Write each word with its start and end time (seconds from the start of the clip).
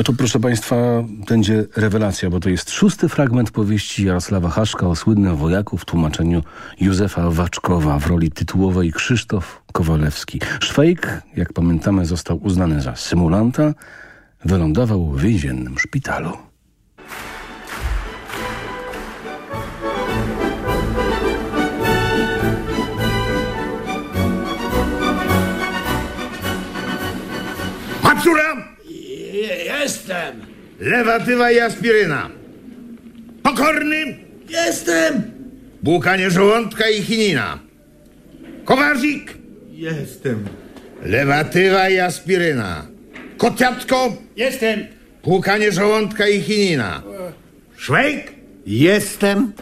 No 0.00 0.04
to 0.04 0.12
proszę 0.12 0.40
Państwa, 0.40 0.76
będzie 1.28 1.64
rewelacja, 1.76 2.30
bo 2.30 2.40
to 2.40 2.48
jest 2.48 2.70
szósty 2.70 3.08
fragment 3.08 3.50
powieści 3.50 4.04
Jarosława 4.04 4.48
Haszka 4.48 4.86
o 4.86 4.96
słynnym 4.96 5.36
wojaku 5.36 5.78
w 5.78 5.84
tłumaczeniu 5.84 6.42
Józefa 6.80 7.30
Waczkowa 7.30 7.98
w 7.98 8.06
roli 8.06 8.30
tytułowej 8.30 8.92
Krzysztof 8.92 9.62
Kowalewski. 9.72 10.40
Szwejk, 10.60 11.22
jak 11.36 11.52
pamiętamy, 11.52 12.06
został 12.06 12.40
uznany 12.42 12.80
za 12.80 12.96
symulanta, 12.96 13.74
wylądował 14.44 15.06
w 15.06 15.20
więziennym 15.20 15.78
szpitalu. 15.78 16.32
Maczura, 28.02 28.69
Jestem! 29.90 30.40
lewatywa 30.80 31.50
i 31.50 31.60
aspiryna. 31.60 32.30
Pokorny, 33.42 34.18
Jestem! 34.48 35.22
błukanie 35.82 36.30
żołądka 36.30 36.88
i 36.88 37.02
chinina. 37.02 37.58
Kowarzik, 38.64 39.34
Jestem! 39.72 40.44
lewatywa 41.02 41.88
i 41.88 41.98
aspiryna. 41.98 42.86
Kotiatko, 43.36 44.16
Jestem! 44.36 44.86
płukanie 45.22 45.72
żołądka 45.72 46.28
i 46.28 46.40
chinina. 46.40 47.02
Szwejk, 47.76 48.32
Jestem. 48.66 49.52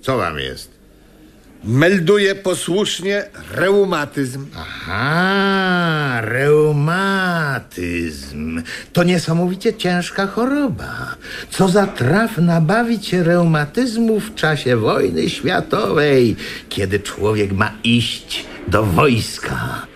co 0.00 0.16
wam 0.16 0.38
jest? 0.38 0.70
Melduję 1.64 2.34
posłusznie 2.34 3.24
reumatyzm. 3.50 4.46
Aha, 4.56 6.20
reumatyzm. 6.20 7.62
To 8.92 9.02
niesamowicie 9.04 9.74
ciężka 9.74 10.26
choroba. 10.26 11.16
Co 11.50 11.68
za 11.68 11.86
traf 11.86 12.38
nabawić 12.38 13.06
się 13.06 13.22
reumatyzmu 13.22 14.20
w 14.20 14.34
czasie 14.34 14.76
wojny 14.76 15.30
światowej, 15.30 16.36
kiedy 16.68 17.00
człowiek 17.00 17.52
ma 17.52 17.72
iść 17.84 18.44
do 18.68 18.82
wojska. 18.82 19.91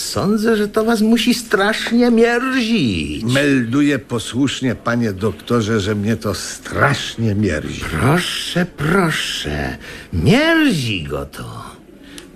Sądzę, 0.00 0.56
że 0.56 0.68
to 0.68 0.84
was 0.84 1.00
musi 1.00 1.34
strasznie 1.34 2.10
mierzić. 2.10 3.24
Melduję 3.24 3.98
posłusznie, 3.98 4.74
panie 4.74 5.12
doktorze, 5.12 5.80
że 5.80 5.94
mnie 5.94 6.16
to 6.16 6.34
strasznie 6.34 7.34
mierzi. 7.34 7.84
Proszę, 8.00 8.66
proszę, 8.76 9.76
mierzi 10.12 11.02
go 11.02 11.26
to. 11.26 11.64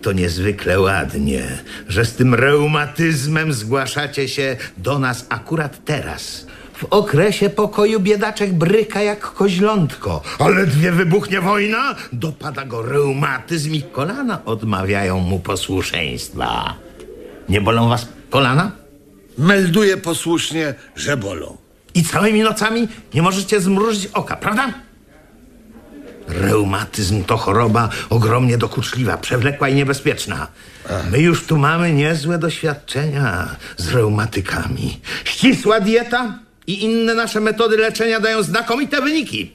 To 0.03 0.13
niezwykle 0.13 0.81
ładnie, 0.81 1.43
że 1.89 2.05
z 2.05 2.13
tym 2.13 2.35
reumatyzmem 2.35 3.53
zgłaszacie 3.53 4.29
się 4.29 4.57
do 4.79 4.99
nas 4.99 5.27
akurat 5.29 5.85
teraz. 5.85 6.47
W 6.75 6.85
okresie 6.85 7.51
pokoju 7.51 8.01
biedaczek 8.01 8.53
bryka 8.53 9.03
jak 9.03 9.21
koźlątko. 9.21 10.23
Ale 10.39 10.67
dwie 10.67 10.93
wybuchnie 10.93 11.41
wojna, 11.41 11.95
dopada 12.13 12.65
go 12.65 12.83
reumatyzm 12.83 13.75
i 13.75 13.83
kolana 13.83 14.45
odmawiają 14.45 15.19
mu 15.19 15.41
posłuszeństwa. 15.41 16.75
Nie 17.49 17.61
bolą 17.61 17.89
was 17.89 18.09
kolana? 18.31 18.73
Melduję 19.39 19.97
posłusznie, 19.97 20.75
że 20.97 21.17
bolą. 21.17 21.57
I 21.95 22.05
całymi 22.05 22.43
nocami 22.43 22.89
nie 23.15 23.23
możecie 23.23 23.61
zmrużyć 23.61 24.07
oka, 24.07 24.37
prawda? 24.37 24.75
Reumatyzm 26.29 27.25
to 27.25 27.37
choroba 27.37 27.89
ogromnie 28.11 28.59
dokuczliwa, 28.59 29.17
przewlekła 29.17 29.69
i 29.69 29.75
niebezpieczna. 29.75 30.47
My 31.11 31.19
już 31.19 31.47
tu 31.47 31.57
mamy 31.59 31.93
niezłe 31.93 32.39
doświadczenia 32.39 33.57
z 33.77 33.89
reumatykami. 33.89 35.01
Ścisła 35.25 35.81
dieta 35.81 36.39
i 36.67 36.85
inne 36.85 37.15
nasze 37.15 37.41
metody 37.41 37.77
leczenia 37.77 38.21
dają 38.21 38.43
znakomite 38.43 39.03
wyniki. 39.03 39.53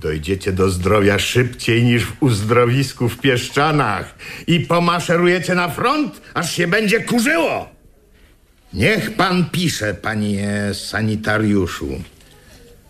Dojdziecie 0.00 0.52
do 0.52 0.70
zdrowia 0.70 1.18
szybciej 1.18 1.84
niż 1.84 2.04
w 2.04 2.22
uzdrowisku 2.22 3.08
w 3.08 3.18
Pieszczanach 3.18 4.14
i 4.46 4.60
pomaszerujecie 4.60 5.54
na 5.54 5.68
front, 5.68 6.20
aż 6.34 6.52
się 6.52 6.66
będzie 6.66 7.00
kurzyło. 7.00 7.68
Niech 8.72 9.16
pan 9.16 9.50
pisze, 9.50 9.94
panie 9.94 10.70
sanitariuszu. 10.72 12.02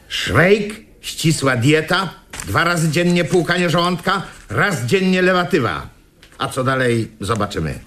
Szwejk, 0.09 0.75
ścisła 1.01 1.57
dieta, 1.57 2.15
dwa 2.47 2.65
razy 2.65 2.91
dziennie 2.91 3.25
płukanie 3.25 3.71
żołądka, 3.71 4.23
raz 4.51 4.85
dziennie 4.85 5.23
lewatywa. 5.23 5.89
A 6.39 6.49
co 6.49 6.65
dalej, 6.65 7.11
zobaczymy. 7.21 7.79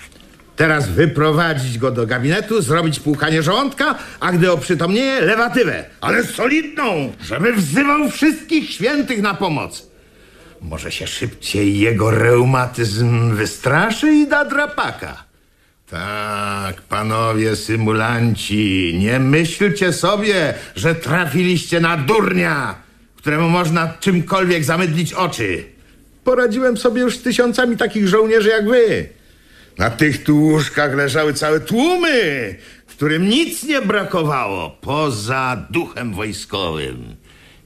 Teraz 0.62 0.90
wyprowadzić 0.90 1.78
go 1.78 1.92
do 1.92 2.08
gabinetu, 2.08 2.62
zrobić 2.62 3.00
płukanie 3.00 3.44
żołądka, 3.44 3.96
a 4.20 4.32
gdy 4.32 4.52
oprzytomnieje, 4.52 5.22
lewatywę. 5.22 5.86
Ale 6.02 6.24
solidną, 6.24 7.14
żeby 7.24 7.54
wzywał 7.54 8.10
wszystkich 8.10 8.70
świętych 8.70 9.22
na 9.22 9.34
pomoc. 9.34 9.88
Może 10.62 10.92
się 10.92 11.08
szybciej 11.08 11.80
jego 11.80 12.12
reumatyzm 12.12 13.36
wystraszy 13.36 14.14
i 14.14 14.28
da 14.28 14.46
drapaka. 14.46 15.24
Tak, 15.90 16.82
panowie 16.82 17.56
symulanci, 17.56 18.96
nie 19.00 19.20
myślcie 19.20 19.94
sobie, 19.94 20.54
że 20.76 20.96
trafiliście 20.96 21.80
na 21.80 21.98
durnia, 21.98 22.76
któremu 23.16 23.50
można 23.50 23.94
czymkolwiek 24.00 24.64
zamydlić 24.64 25.14
oczy. 25.14 25.64
Poradziłem 26.24 26.78
sobie 26.78 27.02
już 27.02 27.18
z 27.18 27.22
tysiącami 27.22 27.78
takich 27.78 28.08
żołnierzy 28.08 28.50
jak 28.50 28.70
wy. 28.70 29.21
Na 29.78 29.90
tych 29.90 30.24
tu 30.24 30.38
łóżkach 30.38 30.96
leżały 30.96 31.34
całe 31.34 31.59
tłumy, 31.59 32.56
którym 33.02 33.30
nic 33.30 33.64
nie 33.64 33.82
brakowało 33.82 34.70
poza 34.70 35.66
duchem 35.70 36.14
wojskowym. 36.14 37.16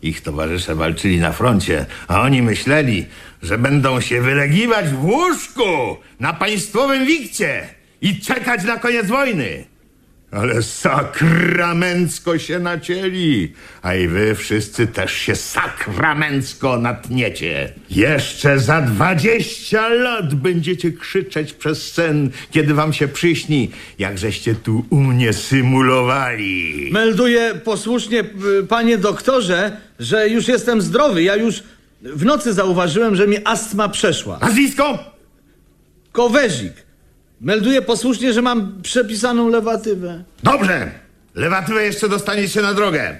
Ich 0.02 0.22
towarzysze 0.22 0.76
walczyli 0.76 1.20
na 1.20 1.32
froncie, 1.32 1.86
a 2.08 2.22
oni 2.22 2.42
myśleli, 2.42 3.06
że 3.42 3.58
będą 3.58 4.02
się 4.02 4.22
wylegiwać 4.22 4.90
w 4.90 5.06
łóżku 5.06 5.98
na 6.20 6.34
państwowym 6.34 7.06
wikcie 7.06 7.68
i 8.02 8.20
czekać 8.20 8.64
na 8.64 8.78
koniec 8.78 9.08
wojny. 9.08 9.66
Ale 10.36 10.64
sakramencko 10.64 12.40
się 12.40 12.60
nacięli, 12.60 13.54
a 13.82 13.96
i 13.96 14.08
wy 14.08 14.36
wszyscy 14.36 14.88
też 14.88 15.14
się 15.14 15.36
sakramencko 15.36 16.78
natniecie. 16.78 17.74
Jeszcze 17.90 18.60
za 18.60 18.82
dwadzieścia 18.82 19.90
lat 19.90 20.36
będziecie 20.36 20.92
krzyczeć 20.92 21.54
przez 21.54 21.92
sen, 21.92 22.30
kiedy 22.52 22.74
wam 22.74 22.94
się 22.94 23.08
przyśni, 23.08 23.72
jakżeście 24.00 24.56
tu 24.56 24.86
u 24.90 24.96
mnie 24.96 25.34
symulowali. 25.34 26.90
Melduję 26.92 27.56
posłusznie, 27.64 28.24
panie 28.70 28.98
doktorze, 28.98 29.78
że 30.00 30.30
już 30.30 30.48
jestem 30.48 30.82
zdrowy. 30.82 31.24
Ja 31.24 31.36
już 31.36 31.64
w 32.02 32.26
nocy 32.26 32.54
zauważyłem, 32.54 33.16
że 33.16 33.28
mi 33.28 33.38
astma 33.46 33.90
przeszła. 33.90 34.40
Nazwisko? 34.40 35.00
Kowezik. 36.12 36.85
Melduję 37.42 37.82
posłusznie, 37.82 38.34
że 38.34 38.42
mam 38.42 38.82
przepisaną 38.82 39.50
lewatywę. 39.50 40.24
Dobrze, 40.44 40.92
lewatywę 41.36 41.84
jeszcze 41.84 42.10
dostaniecie 42.10 42.62
na 42.62 42.74
drogę. 42.74 43.20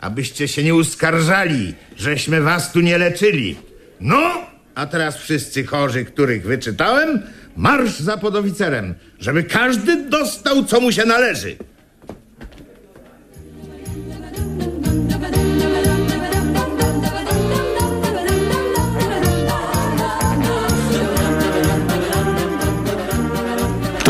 Abyście 0.00 0.48
się 0.48 0.62
nie 0.62 0.74
uskarżali, 0.74 1.74
żeśmy 1.96 2.40
was 2.40 2.72
tu 2.72 2.80
nie 2.80 2.98
leczyli. 2.98 3.56
No, 4.00 4.30
a 4.74 4.86
teraz 4.86 5.16
wszyscy 5.16 5.64
chorzy, 5.64 6.04
których 6.04 6.46
wyczytałem, 6.46 7.22
marsz 7.56 8.00
za 8.00 8.16
podoficerem, 8.16 8.94
żeby 9.18 9.44
każdy 9.44 10.08
dostał, 10.08 10.64
co 10.64 10.80
mu 10.80 10.92
się 10.92 11.04
należy. 11.04 11.56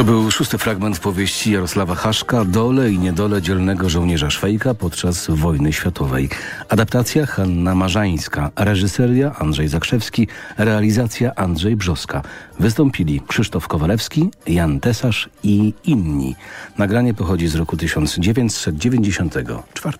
To 0.05 0.11
był 0.11 0.31
szósty 0.31 0.59
fragment 0.59 0.99
powieści 0.99 1.53
Jarosława 1.53 1.95
Haszka 1.95 2.45
Dole 2.45 2.91
i 2.91 2.99
niedole 2.99 3.43
dzielnego 3.43 3.91
żołnierza 3.91 4.31
Szwejka 4.31 4.75
podczas 4.75 5.31
wojny 5.31 5.73
światowej. 5.73 6.29
Adaptacja 6.69 7.27
Hanna 7.27 7.75
Marzańska, 7.75 8.51
reżyseria 8.57 9.35
Andrzej 9.39 9.69
Zakrzewski, 9.69 10.29
realizacja 10.59 11.35
Andrzej 11.35 11.77
Brzoska. 11.77 12.23
Wystąpili 12.61 13.21
Krzysztof 13.29 13.69
Kowalewski, 13.69 14.31
Jan 14.47 14.81
Tesarz 14.81 15.29
i 15.43 15.75
inni. 15.85 16.37
Nagranie 16.79 17.15
pochodzi 17.15 17.49
z 17.49 17.55
roku 17.55 17.77
1994. 17.77 19.99